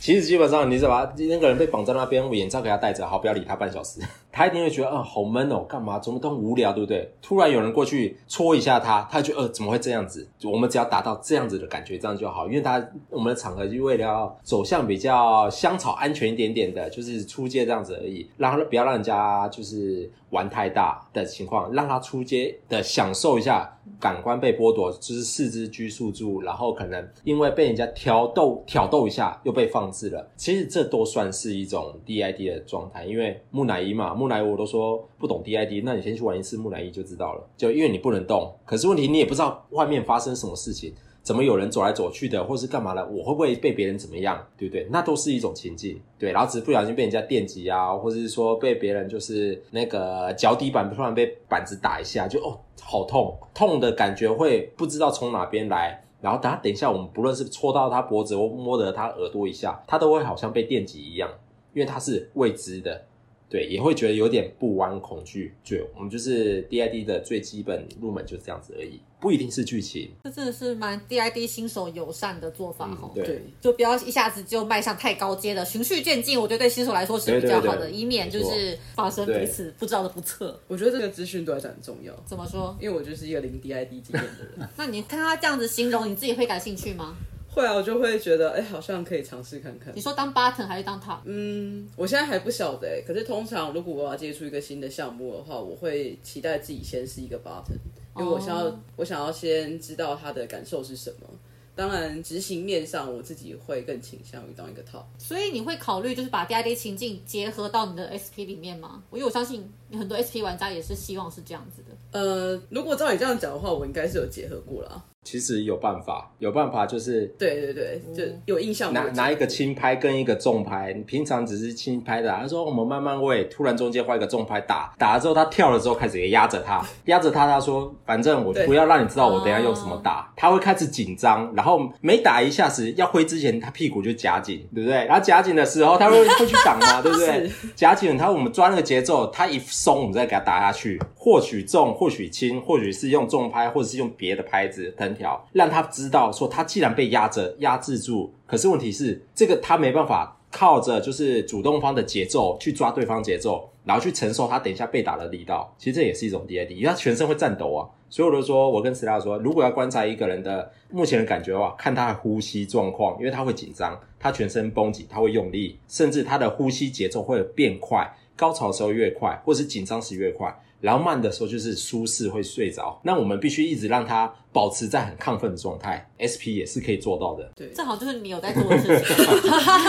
[0.00, 5.98] 其实基本上，你只把那个人被绑在那边，我眼罩给他戴着，好，不要理他半小时， 他一定会觉得，啊、好闷哦，干嘛？
[5.98, 7.10] 怎么都无聊，对不对？
[7.20, 10.28] 突然有人过去戳一下他，他就觉得，呃，怎么会这样子？
[10.44, 30.28] 我们只要达到这样子的感觉，这样就好，因为他我们的场合就为了要走向比较香草安全一点点的，就是出街这样子而已，让他不要让人家就是玩太大的情况，让他出街的享受一下感官被剥夺，就是四肢拘束住，然后可能因为被人家挑逗挑逗一下又被放置了。
[30.36, 37.44] 其实这都算是一种 DID 的状态，因为木乃伊嘛，木乃伊我都说不懂 DID，那你先去玩一次木乃伊就知道了。
[37.56, 40.92] 就因为你不能动，可是问题你也不知道外面发生什么事情。
[41.22, 43.04] 怎么有人走来走去的，或是干嘛的？
[43.08, 44.40] 我会不会被别人怎么样？
[44.56, 44.86] 对不对？
[44.92, 46.30] 那都是一种情境，对。
[46.30, 56.00] 然后只是不小心被人家电击啊，或者是说被别人就是那个脚底板突然被板子打一下，就哦好痛，痛的感觉会不知道从哪边来。
[56.20, 61.30] 然后等下等一下，我们不论是戳到他脖子或摸着他耳朵一下，他都会好像被电击一样，
[61.74, 63.04] 因为他是未知的。
[63.48, 65.54] 对，也会觉得有点不安、恐惧。
[65.64, 70.10] 对，我们就是 DID 的最基本入门就是这样子而已，不一定是剧情。
[70.24, 80.60] 这真的是蛮 DID 新手友善的做法哈、对对，就不要一下子就迈向太高阶的，循序渐进，我觉得对新手来说是比较好的，对对对以免就是发生彼此不知道的不测。
[80.66, 82.76] 我觉得这个资讯对我来讲很重要，怎么说？
[82.80, 84.68] 因为我就是一个零 DID 经验的人。
[84.76, 87.16] 那你看他这样子形容，你自己会感兴趣吗？
[87.56, 90.00] 会啊，我就会觉得，哎、好像可以尝试看看你。
[90.00, 91.20] 说当 button 还是当 top？
[91.24, 97.78] 嗯，我现在还不晓得、欸，可是通常如果我要接触一个新的项目的话，我会期待自己先是一个 button，
[98.20, 101.26] 因为我想要、哦我想要先知道他的感受是什么。
[101.74, 105.04] 当然，执行面上我自己会更倾向于当一个 top。
[105.18, 109.02] 所以你会考虑就是把 DID 情境结合到你的 SP 里面吗？
[109.12, 112.18] 因为我相信很多 SP 玩家也是希望是这样子的。
[112.18, 115.04] 呃，如果照你这样讲的话，我应该是有结合过啦。
[115.26, 118.92] 其实有办法，有办法就是对对对，就有印象。
[118.92, 135.04] 拿拿一个轻拍跟一个重拍，你平常只是轻拍的，他说我们慢慢喂，突然中间换一个重拍打，打了之后他跳了之后开始压着他， 压着他，他说反正我不要让你知道我等下用什么打，他会开始紧张，然后每打一下时要挥之前，他屁股就夹紧，对不对？
[135.06, 137.50] 然后夹紧的时候他会会去挡嘛， 对不对？
[137.74, 155.74] 夹紧他我们抓那个节奏，他一松我们再给他打下去，或许重，或许轻，或许是用重拍，或者是用别的拍子藤条，让他知道说他既然被压着压制住，可是问题是这个他没办法靠着就是主动方的节奏去抓对方节奏，然后去承受他等一下被打的力道。
[155.76, 157.88] 其实这也是一种 DID，因为他全身会颤抖啊。
[158.08, 170.54] 所以我就说，我跟 Stella 说，如果要观察一个人的目前的感觉的话，看他的呼吸状况，因为他会紧张，他全身绷紧，他会用力，甚至他的呼吸节奏会变快，高潮的时候越快，或是紧张时越快。
[170.78, 176.06] 然后慢的时候就是舒适会睡着，那我们必须一直让它保持在很亢奋的状态。
[176.20, 177.50] SP 也是可以做到的。
[177.56, 179.16] 对，正好就是你有在做的事情。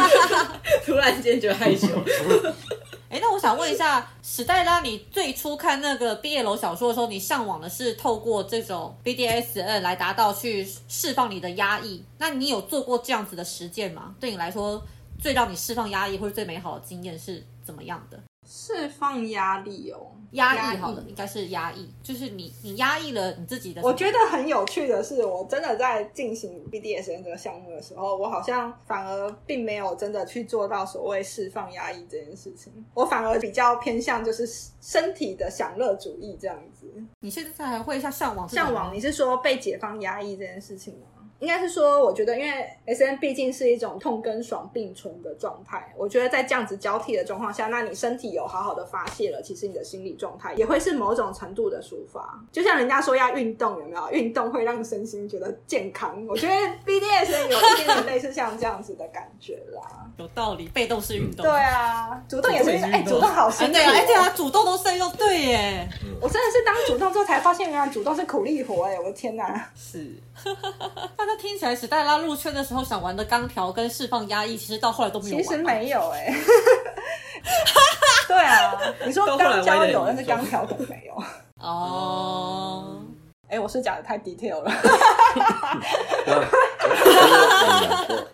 [0.86, 1.88] 突然间就害羞。
[3.12, 12.02] 哎，那我想问一下，史黛拉，你最初看那个毕业楼小说的时候，你向往的是透过这种 BDSN 来达到去释放你的压抑？
[12.18, 14.16] 那你有做过这样子的实践吗？
[14.22, 14.82] 对你来说，
[15.22, 18.18] 最让你释放压抑或者最美好的经验是怎么样的？
[18.50, 23.82] 释放压力哦，压抑好了，应该是压抑，就是你你压抑了你自己的。
[23.82, 34.48] 我觉得很有趣的是，我真的在进行 BDSN 这个项目的时候，我好像反而并没有真的去做到所谓释放压抑这件事情，我反而比较偏向就是
[34.80, 36.90] 身体的享乐主义这样子。
[37.20, 38.94] 你现在还会像向往向往？
[38.94, 41.08] 你是说被解放压抑这件事情吗？
[41.40, 45.94] 应该是说，我觉得，因为 S N 毕竟是一种痛跟爽并存的状态。
[45.96, 52.40] 我觉得在这样子交替的状况下，那你身体有好好的发泄了，其实你的心理状态也会是某种程度的抒发。
[52.52, 54.10] 就像人家说要运动，有没有？
[54.12, 56.26] 运动会让身心觉得健康。
[56.28, 56.54] 我觉得
[56.86, 59.82] B D S 有一点点类似像这样子的感觉啦。
[60.18, 61.46] 有道理，被动式运动。
[61.46, 63.74] 对啊，主动也是运动哎，主动好辛苦。
[63.74, 65.88] 对啊，对啊，主动都是用对耶。
[66.20, 68.98] 我真的是当主动之后才发现，原来主动是苦力活哎！
[68.98, 70.16] 我的天哪，是。
[71.28, 75.38] 那听起来，史黛拉入圈的时候想玩的钢条跟释放压抑，其实到后来都没有。
[75.38, 76.34] 其实没有哎。
[78.30, 78.74] 对啊，
[79.06, 81.14] 你说钢胶有，但是钢条可能没有。
[81.60, 83.02] 哦。
[83.50, 84.72] 哎，我是讲的太 detail 了。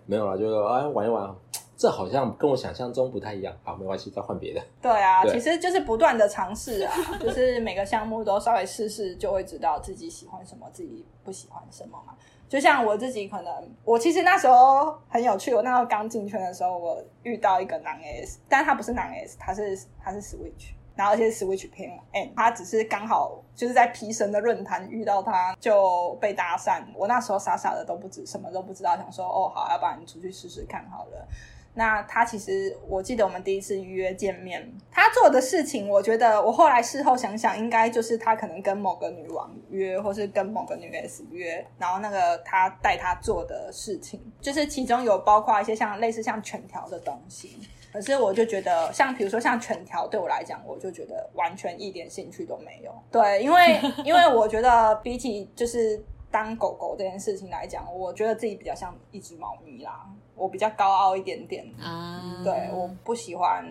[0.05, 1.33] 没有了，就是哎玩一玩。
[1.75, 3.53] 这好像跟我想象中不太一样。
[3.63, 4.61] 好，没关系，再换别的。
[4.81, 12.13] 对啊，其实就是不断的尝试啊， 就是每个项目都稍微试试，就会知道自己喜欢什么，自己不喜欢什么嘛。
[12.49, 15.53] 就像我自己，可能我其实那时候很有趣。
[15.55, 26.83] 我那时候刚进圈的时候，我遇到一个男 S，但他不是男 S，他是他是 Switch，然后而且 Switch 偏 N，他只是刚好就是在皮神的论坛遇到他，就被搭讪。
[26.95, 31.27] 我那时候傻傻的都不知什么都不知道，想说哦好，要不然你出去试试看好了。
[31.75, 47.57] 那他其实，我记得我们第一次预约见面，他做的事情，我觉得我后来事后想想，应该就是他可能跟某个女王约，或是跟某个女 S 约，然后那个他带他做的事情，就是其中有包括一些像类似像犬条的东西。
[47.91, 52.91] 可是我就觉得，像比如说像犬条，对我来讲，我就觉得完全一点兴趣都没有。
[53.11, 60.07] 对，因为 因为我觉得比起就是当狗狗这件事情来讲，我觉得自己比较像一只猫咪啦。
[60.35, 63.65] 我比较高傲一点点啊，对，我不喜欢，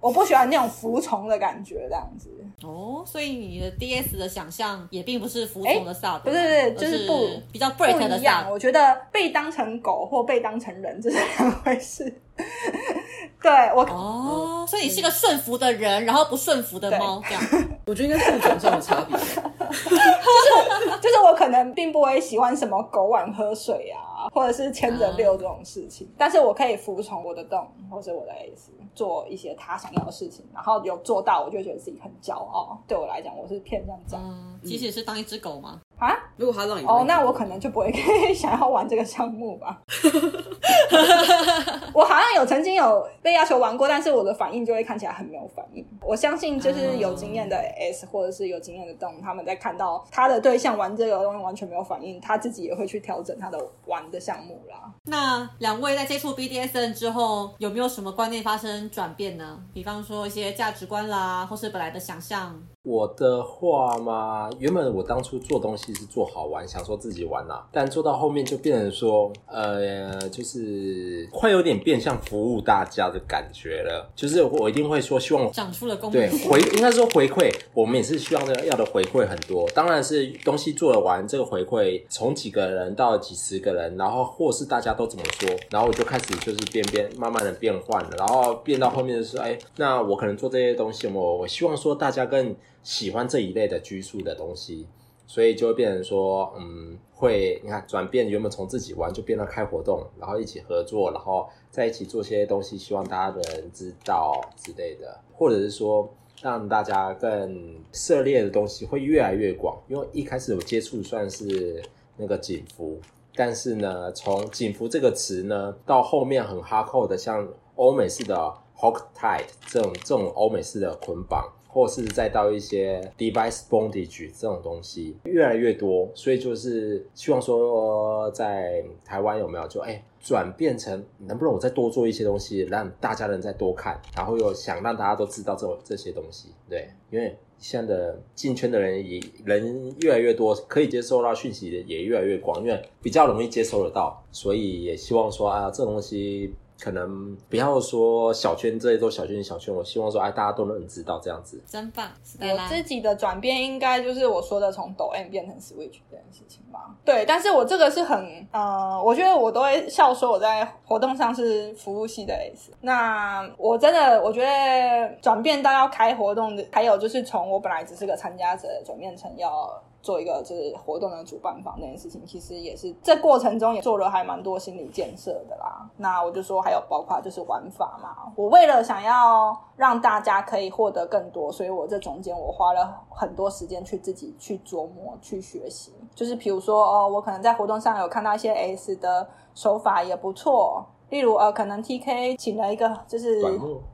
[0.00, 2.30] 我不喜欢那种服从的感觉，这样子。
[2.62, 8.50] 哦，所以你的 D S 的想象也并不是服从的 sub，不是不是，就是不比较 break 的 sub。
[8.50, 12.12] 我觉得被当成狗或被当成人这是两回事。
[13.40, 17.42] 对我哦，所以你是个顺服的人，然后不顺服的猫，这样。
[17.86, 19.16] 我觉得应该物种上的差别。
[19.18, 32.78] 就是就是我可能并不会喜欢什么狗碗喝水啊，或者是牵着遛这种事情，但是我可以服从我的动或者我的 S 做一些他想要的事情，然后有做到，我就觉得自己很骄傲。
[32.86, 34.60] 对我来讲，我是偏这样嗯。
[34.64, 35.80] 即使是当一只狗吗？
[35.98, 36.16] 啊？
[36.36, 37.92] 如果他让你哦，那我可能就不会
[38.34, 39.78] 想要玩这个项目吧。
[41.92, 45.84] 我好像有曾经有被要求玩过，但是我的反应就会看起来很没有反应。
[46.00, 54.92] 我相信就是有经验的 S 或者是有经验的动，他们在看到他的对象玩这个东西完全没有反应，他自己也会去调整他的玩的项目啦。
[55.04, 59.58] 那两位在接触 BDSN 之后，有没有什么观念发生转变呢？
[59.74, 62.54] 比方说一些价值观啦，或是本来的想象。
[62.88, 74.08] 我的话嘛，原本我当初做东西是做好玩，想说自己玩啦、但做到后面就变成说，呃，就是快有点变相服务大家的感觉了。
[74.16, 76.30] 就是我一定会说，希望长出了功对。
[76.48, 79.68] 回应该说回馈，我们也是希望的要的回馈很多。
[79.74, 92.56] 当然是东西做得完，这个回馈从几个人到几十个人，然后或是大家都怎么说，然后我就开始就是变变慢慢的变换了，然后变到后面就是哎，那我可能做这些东西，我我希望说大家更
[92.88, 94.86] 喜欢这一类的拘束的东西。
[95.26, 106.08] 所以就会变成说，嗯，会你看转变，原本从自己玩就变到开活动，然后一起合作，然后在一起做些东西，希望大家能知道之类的，或者是说
[106.40, 109.78] 让大家更涉猎的东西会越来越广。
[109.86, 111.82] 因为一开始我接触算是
[112.16, 112.98] 那个警服，
[113.34, 117.46] 但是呢，从警服这个词呢，到后面很哈扣的，像
[117.76, 118.34] 欧美式的
[118.74, 121.52] h o k t i g h t 这种这种欧美式的捆绑。
[121.70, 146.54] 或是再到一些 device bondage 这种东西越来越多，所以就是希望说在台湾有没有就哎转变成能不能我再多做一些东西，让大家能再多看，然后又想让大家都知道这这些东西，对，因为现在的进圈的人也人越来越多，可以接受到讯息的也越来越广，因为比较容易接收得到，所以也希望说啊这东西。
[146.80, 149.74] 可能不要说小圈，这一座小圈小圈。
[149.74, 151.60] 我希望说，哎，大家都能知道这样子。
[151.66, 152.08] 真棒。
[152.40, 156.94] 我自己的转变应该就是我说的从抖 M 变成 Switch 这件事情吧。
[157.04, 162.70] 对，但是我这个是很呃，我觉得我都会笑说我在活动上是服务系的 S。
[162.80, 169.82] 那我真的我觉得转变到要开活动的，还有就是从我本来只是个参加者转变成要。
[170.00, 175.88] 做一个就是活动的主办方这件事情，其实也是这过程中也做了还蛮多心理建设的啦。
[175.96, 185.92] 那我就说还有包括就是玩法嘛，我为了想要让大家可以获得更多，所以我这中间我花了很多时间去自己去琢磨、去学习。
[186.14, 193.40] 就是比如说哦，我可能在活动上有看到一些 S 的手法也不错，例如呃，可能 TK 请了一个就是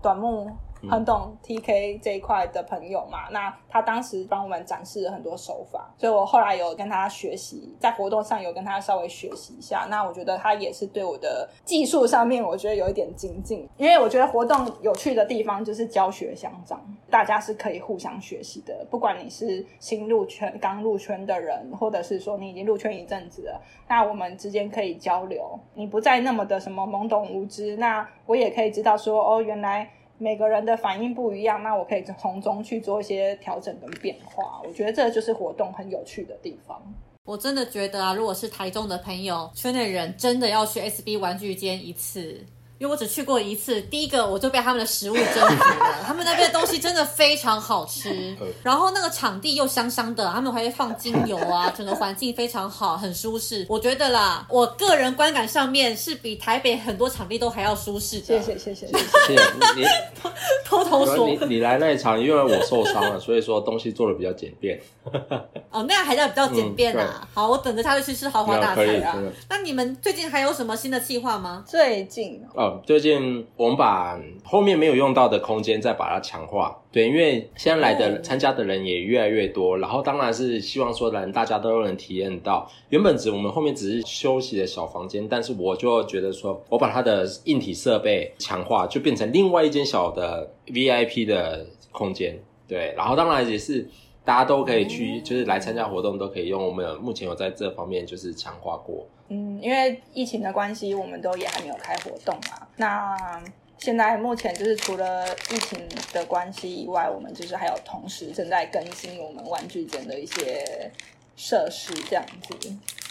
[0.01, 0.49] 短木
[0.89, 9.87] 很懂 TK 这一块的朋友嘛，那他当时帮我们展示了很多手法，所以我后来有跟他学习，在活动上有跟他稍微学习一下。
[9.91, 16.81] 那我觉得他也是对我的技术上面，我觉得有一点精进，因为我觉得活动有趣的地方就是教学相长，
[17.11, 18.87] 大家是可以互相学习的。
[18.91, 29.91] 不管你是新入圈、刚入圈的人，或者是说你已经入圈一阵子了，那我们之间可以交流，你不再那么的什么懵懂无知，那我也可以知道说哦，原来。
[30.19, 34.61] 每个人的反应不一样，那我可以从中去做一些调整跟变化。
[34.65, 36.81] 我觉得这就是活动很有趣的地方。
[37.25, 42.45] 我真的觉得啊，如果是台中的朋友，圈内人真的要去 SB 玩具间一次。
[42.85, 45.97] 因为我只去过一次，第一个我就被他们的食物征服了。
[46.07, 53.65] 他们那边的东西真的非常好吃，然后那个场地又香香的，他们还会放精油啊，整个环境非常好，很舒适。
[53.71, 58.27] 我觉得啦，我个人观感上面是比台北很多场地都还要舒适的。
[58.27, 59.89] 谢谢谢谢谢谢。
[60.67, 64.79] 偷偷说你你来那一场，因为我受伤了，所以说东西做的比较简便。
[65.71, 67.21] 哦，那样还叫比较简便啊。
[67.23, 69.33] 嗯好，我等着他去吃豪华大可以，餐啊。
[69.49, 71.65] 那你们最近还有什么新的计划吗？
[71.67, 76.81] 最近哦，最近我们把后面没有用到的空间再把它强化。
[76.91, 82.71] 对，因为现在来的参加的人也越来越多，然后当然是希望说人大家都能体验到。
[82.89, 92.39] 原本只我们后面只是休息的小房间，但是我就觉得说我把它的硬体设备强化，就变成另外一间小的 VIP 的空间。
[92.67, 93.87] 对，然后当然也是
[94.25, 96.65] 大家都可以去，就是来参加活动都可以用。
[96.65, 99.07] 我们有目前有在这方面就是强化过。
[99.29, 102.67] 嗯，因为疫情的关系，我们都也还没有开活动嘛。
[102.77, 103.43] 那
[103.79, 105.79] 现在目前就是除了疫情
[106.13, 110.91] 的关系以外，我们就是还有同时正在更新我们玩具间的一些
[111.37, 112.55] 设施，这样子。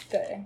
[0.08, 0.40] 对，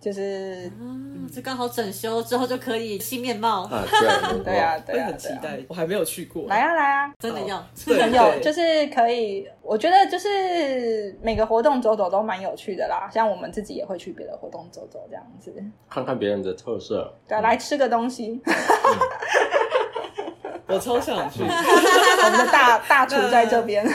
[0.00, 4.00] 就是嗯，这刚好整修之后就可以新面貌，啊，对，
[4.44, 6.46] 对啊，对啊，对啊很期待，我还没有去过。
[6.48, 7.62] 来啊来啊，真的要。
[7.84, 13.10] 对很有，就是可以，我觉得就是每个活动走走都蛮有趣的啦。
[13.12, 15.52] 像我们自己也会去别的活动走走这样子。
[15.90, 17.12] 看看别人的特色。
[17.28, 18.40] 对啊，来吃个东西，
[20.66, 21.42] 我超想去。
[21.44, 23.86] 我们的大大厨在这边。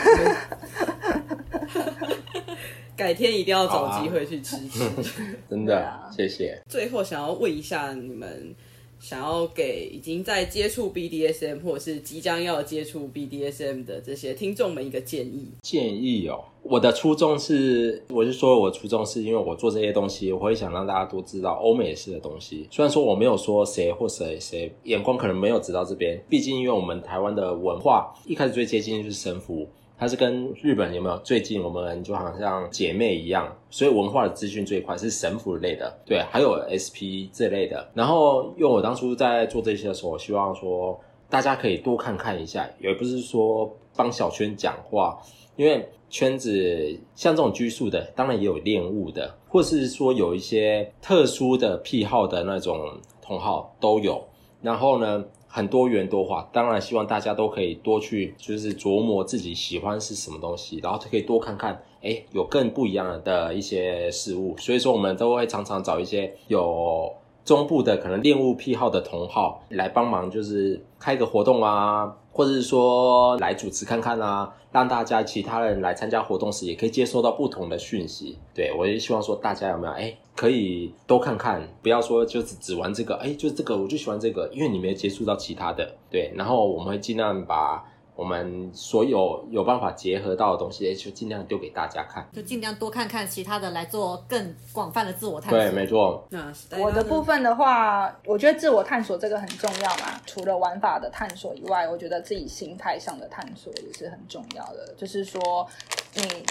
[2.95, 4.79] 改天一定要找机会去吃吃。
[5.49, 6.61] 真的，谢谢。
[6.69, 8.55] 最后想要问一下你们，
[8.99, 15.51] 想要给已经在接触 BDSM 或者是即将要接触 BDSM 的这些听众们一个建议。
[15.61, 22.67] 建议哦，我的初衷是，我是说我初衷是因为我做这些东西，我会想让大家都知道欧美式的东西。
[22.71, 29.67] 虽然说我没有说谁或谁谁眼光可能没有指到这边，毕竟因为我们台湾的文化一开始最接近就是神服。
[29.97, 37.89] 它是跟日本有没有最近我们就好像姐妹一样，所以文化的资讯最快是神符类的，对，还有 SP 这类的。
[37.93, 45.17] 然后因为我当初在做这些的时候，我希望说大家可以多看看一下，也不是说帮小圈讲话，
[45.55, 54.21] 因为圈子像这种拘束的，当然也有恋物的，或是说有一些特殊的癖好的那种同好都有。
[54.61, 55.23] 然后呢？
[55.55, 64.53] 很多元多化，当然希望大家都可以多去，就是琢磨自己喜欢是什么东西，然后可以多看看，哎，有更不一样的一些事物。
[64.57, 67.09] 所以说，我们都会常常找一些有
[67.45, 78.37] 中部的可能恋物癖好的同好来帮忙，就是开个活动啊，或者是说来主持看看啊，让大家其他人来参加活动时也可以接收到不同的讯息。
[78.53, 80.13] 对我也希望说大家有没有哎。
[80.35, 86.29] 可以多看看，不要说就是只玩这个，哎，就是这个我就喜欢这个，因为你没接触到其他的，对。
[86.35, 87.81] 然后我们会尽量把
[88.15, 95.59] 我们所有有办法结合到的东西，就尽量丢给大家看，就尽量多看看其他的，来做更广泛的自我探索。
[95.59, 96.25] 对，没错。
[96.29, 100.19] 那我的部分的话，我觉得自我探索这个很重要嘛。
[100.25, 104.93] 除了玩法的探索以外，我觉得自己心态上的探索也是很重要的。
[104.97, 105.67] 就是说，
[106.15, 106.45] 你。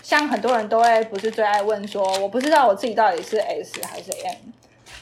[0.00, 4.36] 像很多人都会不是最爱问说，我不知道我自己到底是 S 还是 M，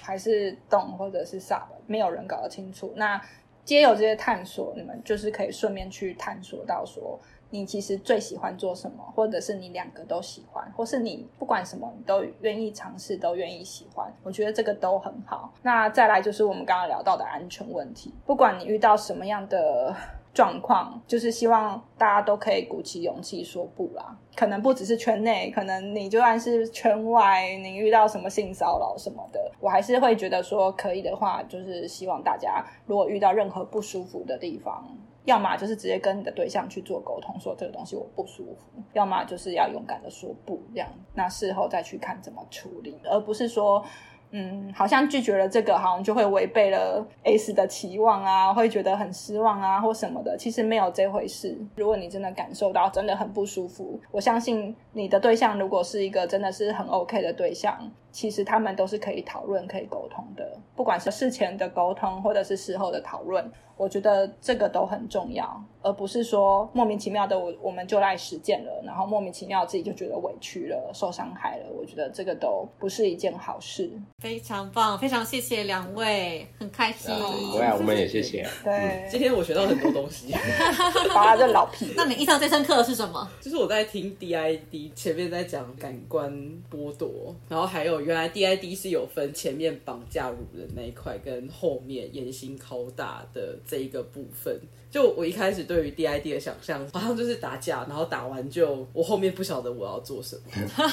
[0.02, 2.92] 还是动或者是 Sub，没有人搞得清楚。
[2.96, 3.20] 那
[3.66, 7.18] 皆有这些探索，你们就是可以顺便去探索到说，
[7.50, 14.10] 你其实最喜欢做什么，或者是你两个都喜欢，或是你不管什么你都愿意尝试，都愿意喜欢。
[14.22, 15.52] 我觉得这个都很好。
[15.62, 19.94] 那再来就是我们刚刚聊到的安全问题，不管你遇到什么样的。
[20.36, 24.14] 状况就是希望大家都可以鼓起勇气说不啦。
[24.36, 34.86] 可能不只是圈内，可能你就算是圈外，你遇到什么性骚扰什么的，我还是会觉得说可以的话，就是希望大家如果遇到任何不舒服的地方，
[35.24, 43.82] 要么就是直接跟你的对象去做沟通，说这个东西我不舒服；要么就是要勇敢的说不，这样那事后再去看怎么处理，而不是说。
[44.30, 50.36] 嗯，好像拒绝了这个，好像就会违背了 S 的期望啊，会觉得很失望啊，或什么的。
[50.36, 51.56] 其实没有这回事。
[51.76, 57.78] 如果你真的感受到真的很不舒服，我相信你的对象如果是一个真的是很 OK 的对象，
[58.16, 60.58] 其实他们都是可以讨论、可以沟通的。
[60.74, 71.66] 不管是事前的沟通，或者是事后的讨论，我觉得这个都很重要，而不是说莫名其妙的我我们就来实践了，然后莫名其妙自己就觉得委屈了、受伤害了。
[71.78, 73.90] 我觉得这个都不是一件好事。
[74.18, 77.14] 非常棒，非常谢谢两位，很开心。
[77.52, 78.46] 对啊，我们也谢谢。
[78.64, 80.34] 对，今天我学到很多东西。
[81.14, 81.92] 把这老皮。
[81.94, 83.28] 那你印象最深刻的是什么？
[83.42, 86.32] 就是我在听 DID 前面在讲感官
[86.70, 90.66] 剥夺，然后还有原来 DID 是有分前面绑架辱人。
[90.74, 94.58] 那一块跟后面严刑拷打的这一个部分，
[94.90, 100.42] 就我一开始对于 DID 的想象，好像就是打架，然后打完就我后面不晓得我要做什么。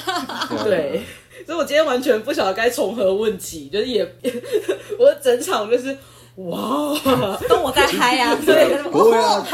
[0.64, 1.00] 对，
[1.46, 4.04] 所以我今天完全不晓得该从何问起，就是也
[4.98, 5.96] 我整场就是。
[6.36, 6.92] 哇，
[7.48, 8.34] 跟我在嗨啊！
[8.44, 9.46] 对，不会啊，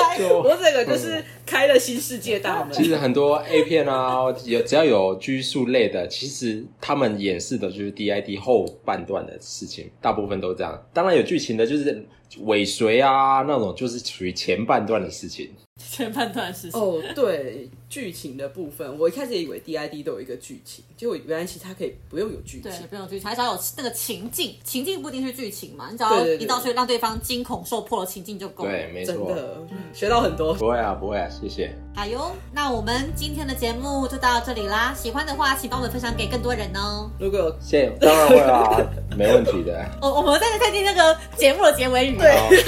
[0.42, 2.72] 我这个就是开了新世界大门。
[2.72, 10.82] 其实很多 A 片啊，有只要有拘束类的，其实他们演示的就是 DID 后半段的事情，大部分都这样。
[10.94, 12.02] 当然有剧情的，就是
[12.44, 15.50] 尾随啊那种，就是属于前半段的事情。
[15.88, 28.70] 前半段是哦，对剧情的部分，我一开始以为 DID 都有一个剧情，结果原来其实它可以不用有剧情，对，不用剧情，还只要有那个情境，情境不一定是剧情嘛，你只要一到去让对方惊恐受破了情境就够了。
[28.70, 29.56] 对，没错，真的
[29.92, 30.54] 学到很多。
[30.54, 31.74] 不会啊，不会啊，谢谢。
[31.94, 32.30] 好哟！
[32.52, 37.10] 那我们今天的节目就到这里啦，喜欢的话请帮我们分享给更多人哦。
[37.18, 39.84] 如果谢谢，当然会啊， 没问题的。
[40.00, 42.16] 我我们在在听那个节目的结尾语。
[42.16, 42.62] 对。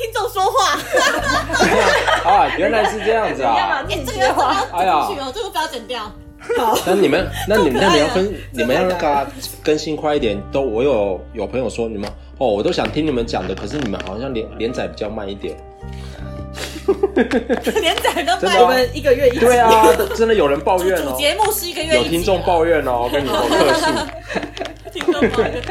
[0.00, 0.78] 听众说话。
[2.24, 3.84] 啊，原来是这样子啊！
[3.88, 4.54] 哎，这个要不要
[5.06, 5.32] 剪去哦？
[5.34, 6.10] 这个不要剪掉。
[6.56, 6.78] 好。
[6.86, 9.26] 那你们，那你们，那你要分，你们要那个
[9.62, 10.40] 更新快一点。
[10.50, 15.54] 都，我有有朋友说你们哦，我都想听你们讲的，可是你们好像连连载比较慢一点。
[17.80, 19.86] 连载都慢，我们一个月一对啊，
[20.16, 21.14] 真的有人抱怨哦。
[21.18, 23.86] 节目是一个月，有听众抱怨哦，跟你说客诉。
[24.90, 25.62] 听众抱怨。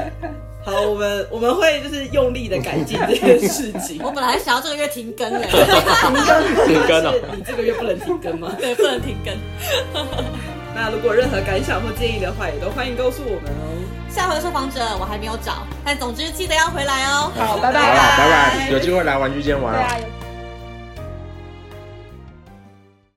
[0.70, 4.00] 好，我们我们会就是用力的改进这件事情。
[4.06, 7.14] 我本来想要这个月停更的， 停更，停更哦。
[7.36, 8.56] 你这个月不能停更吗？
[8.60, 9.34] 对，不能停更。
[10.76, 13.76] 那如果任何感想或建议的话，也都欢迎告诉我们哦。
[14.10, 17.32] 下回受访者我还没有找，但总之记得要回来哦。
[17.38, 19.76] 好，拜拜，拜拜，有机会来玩具间玩。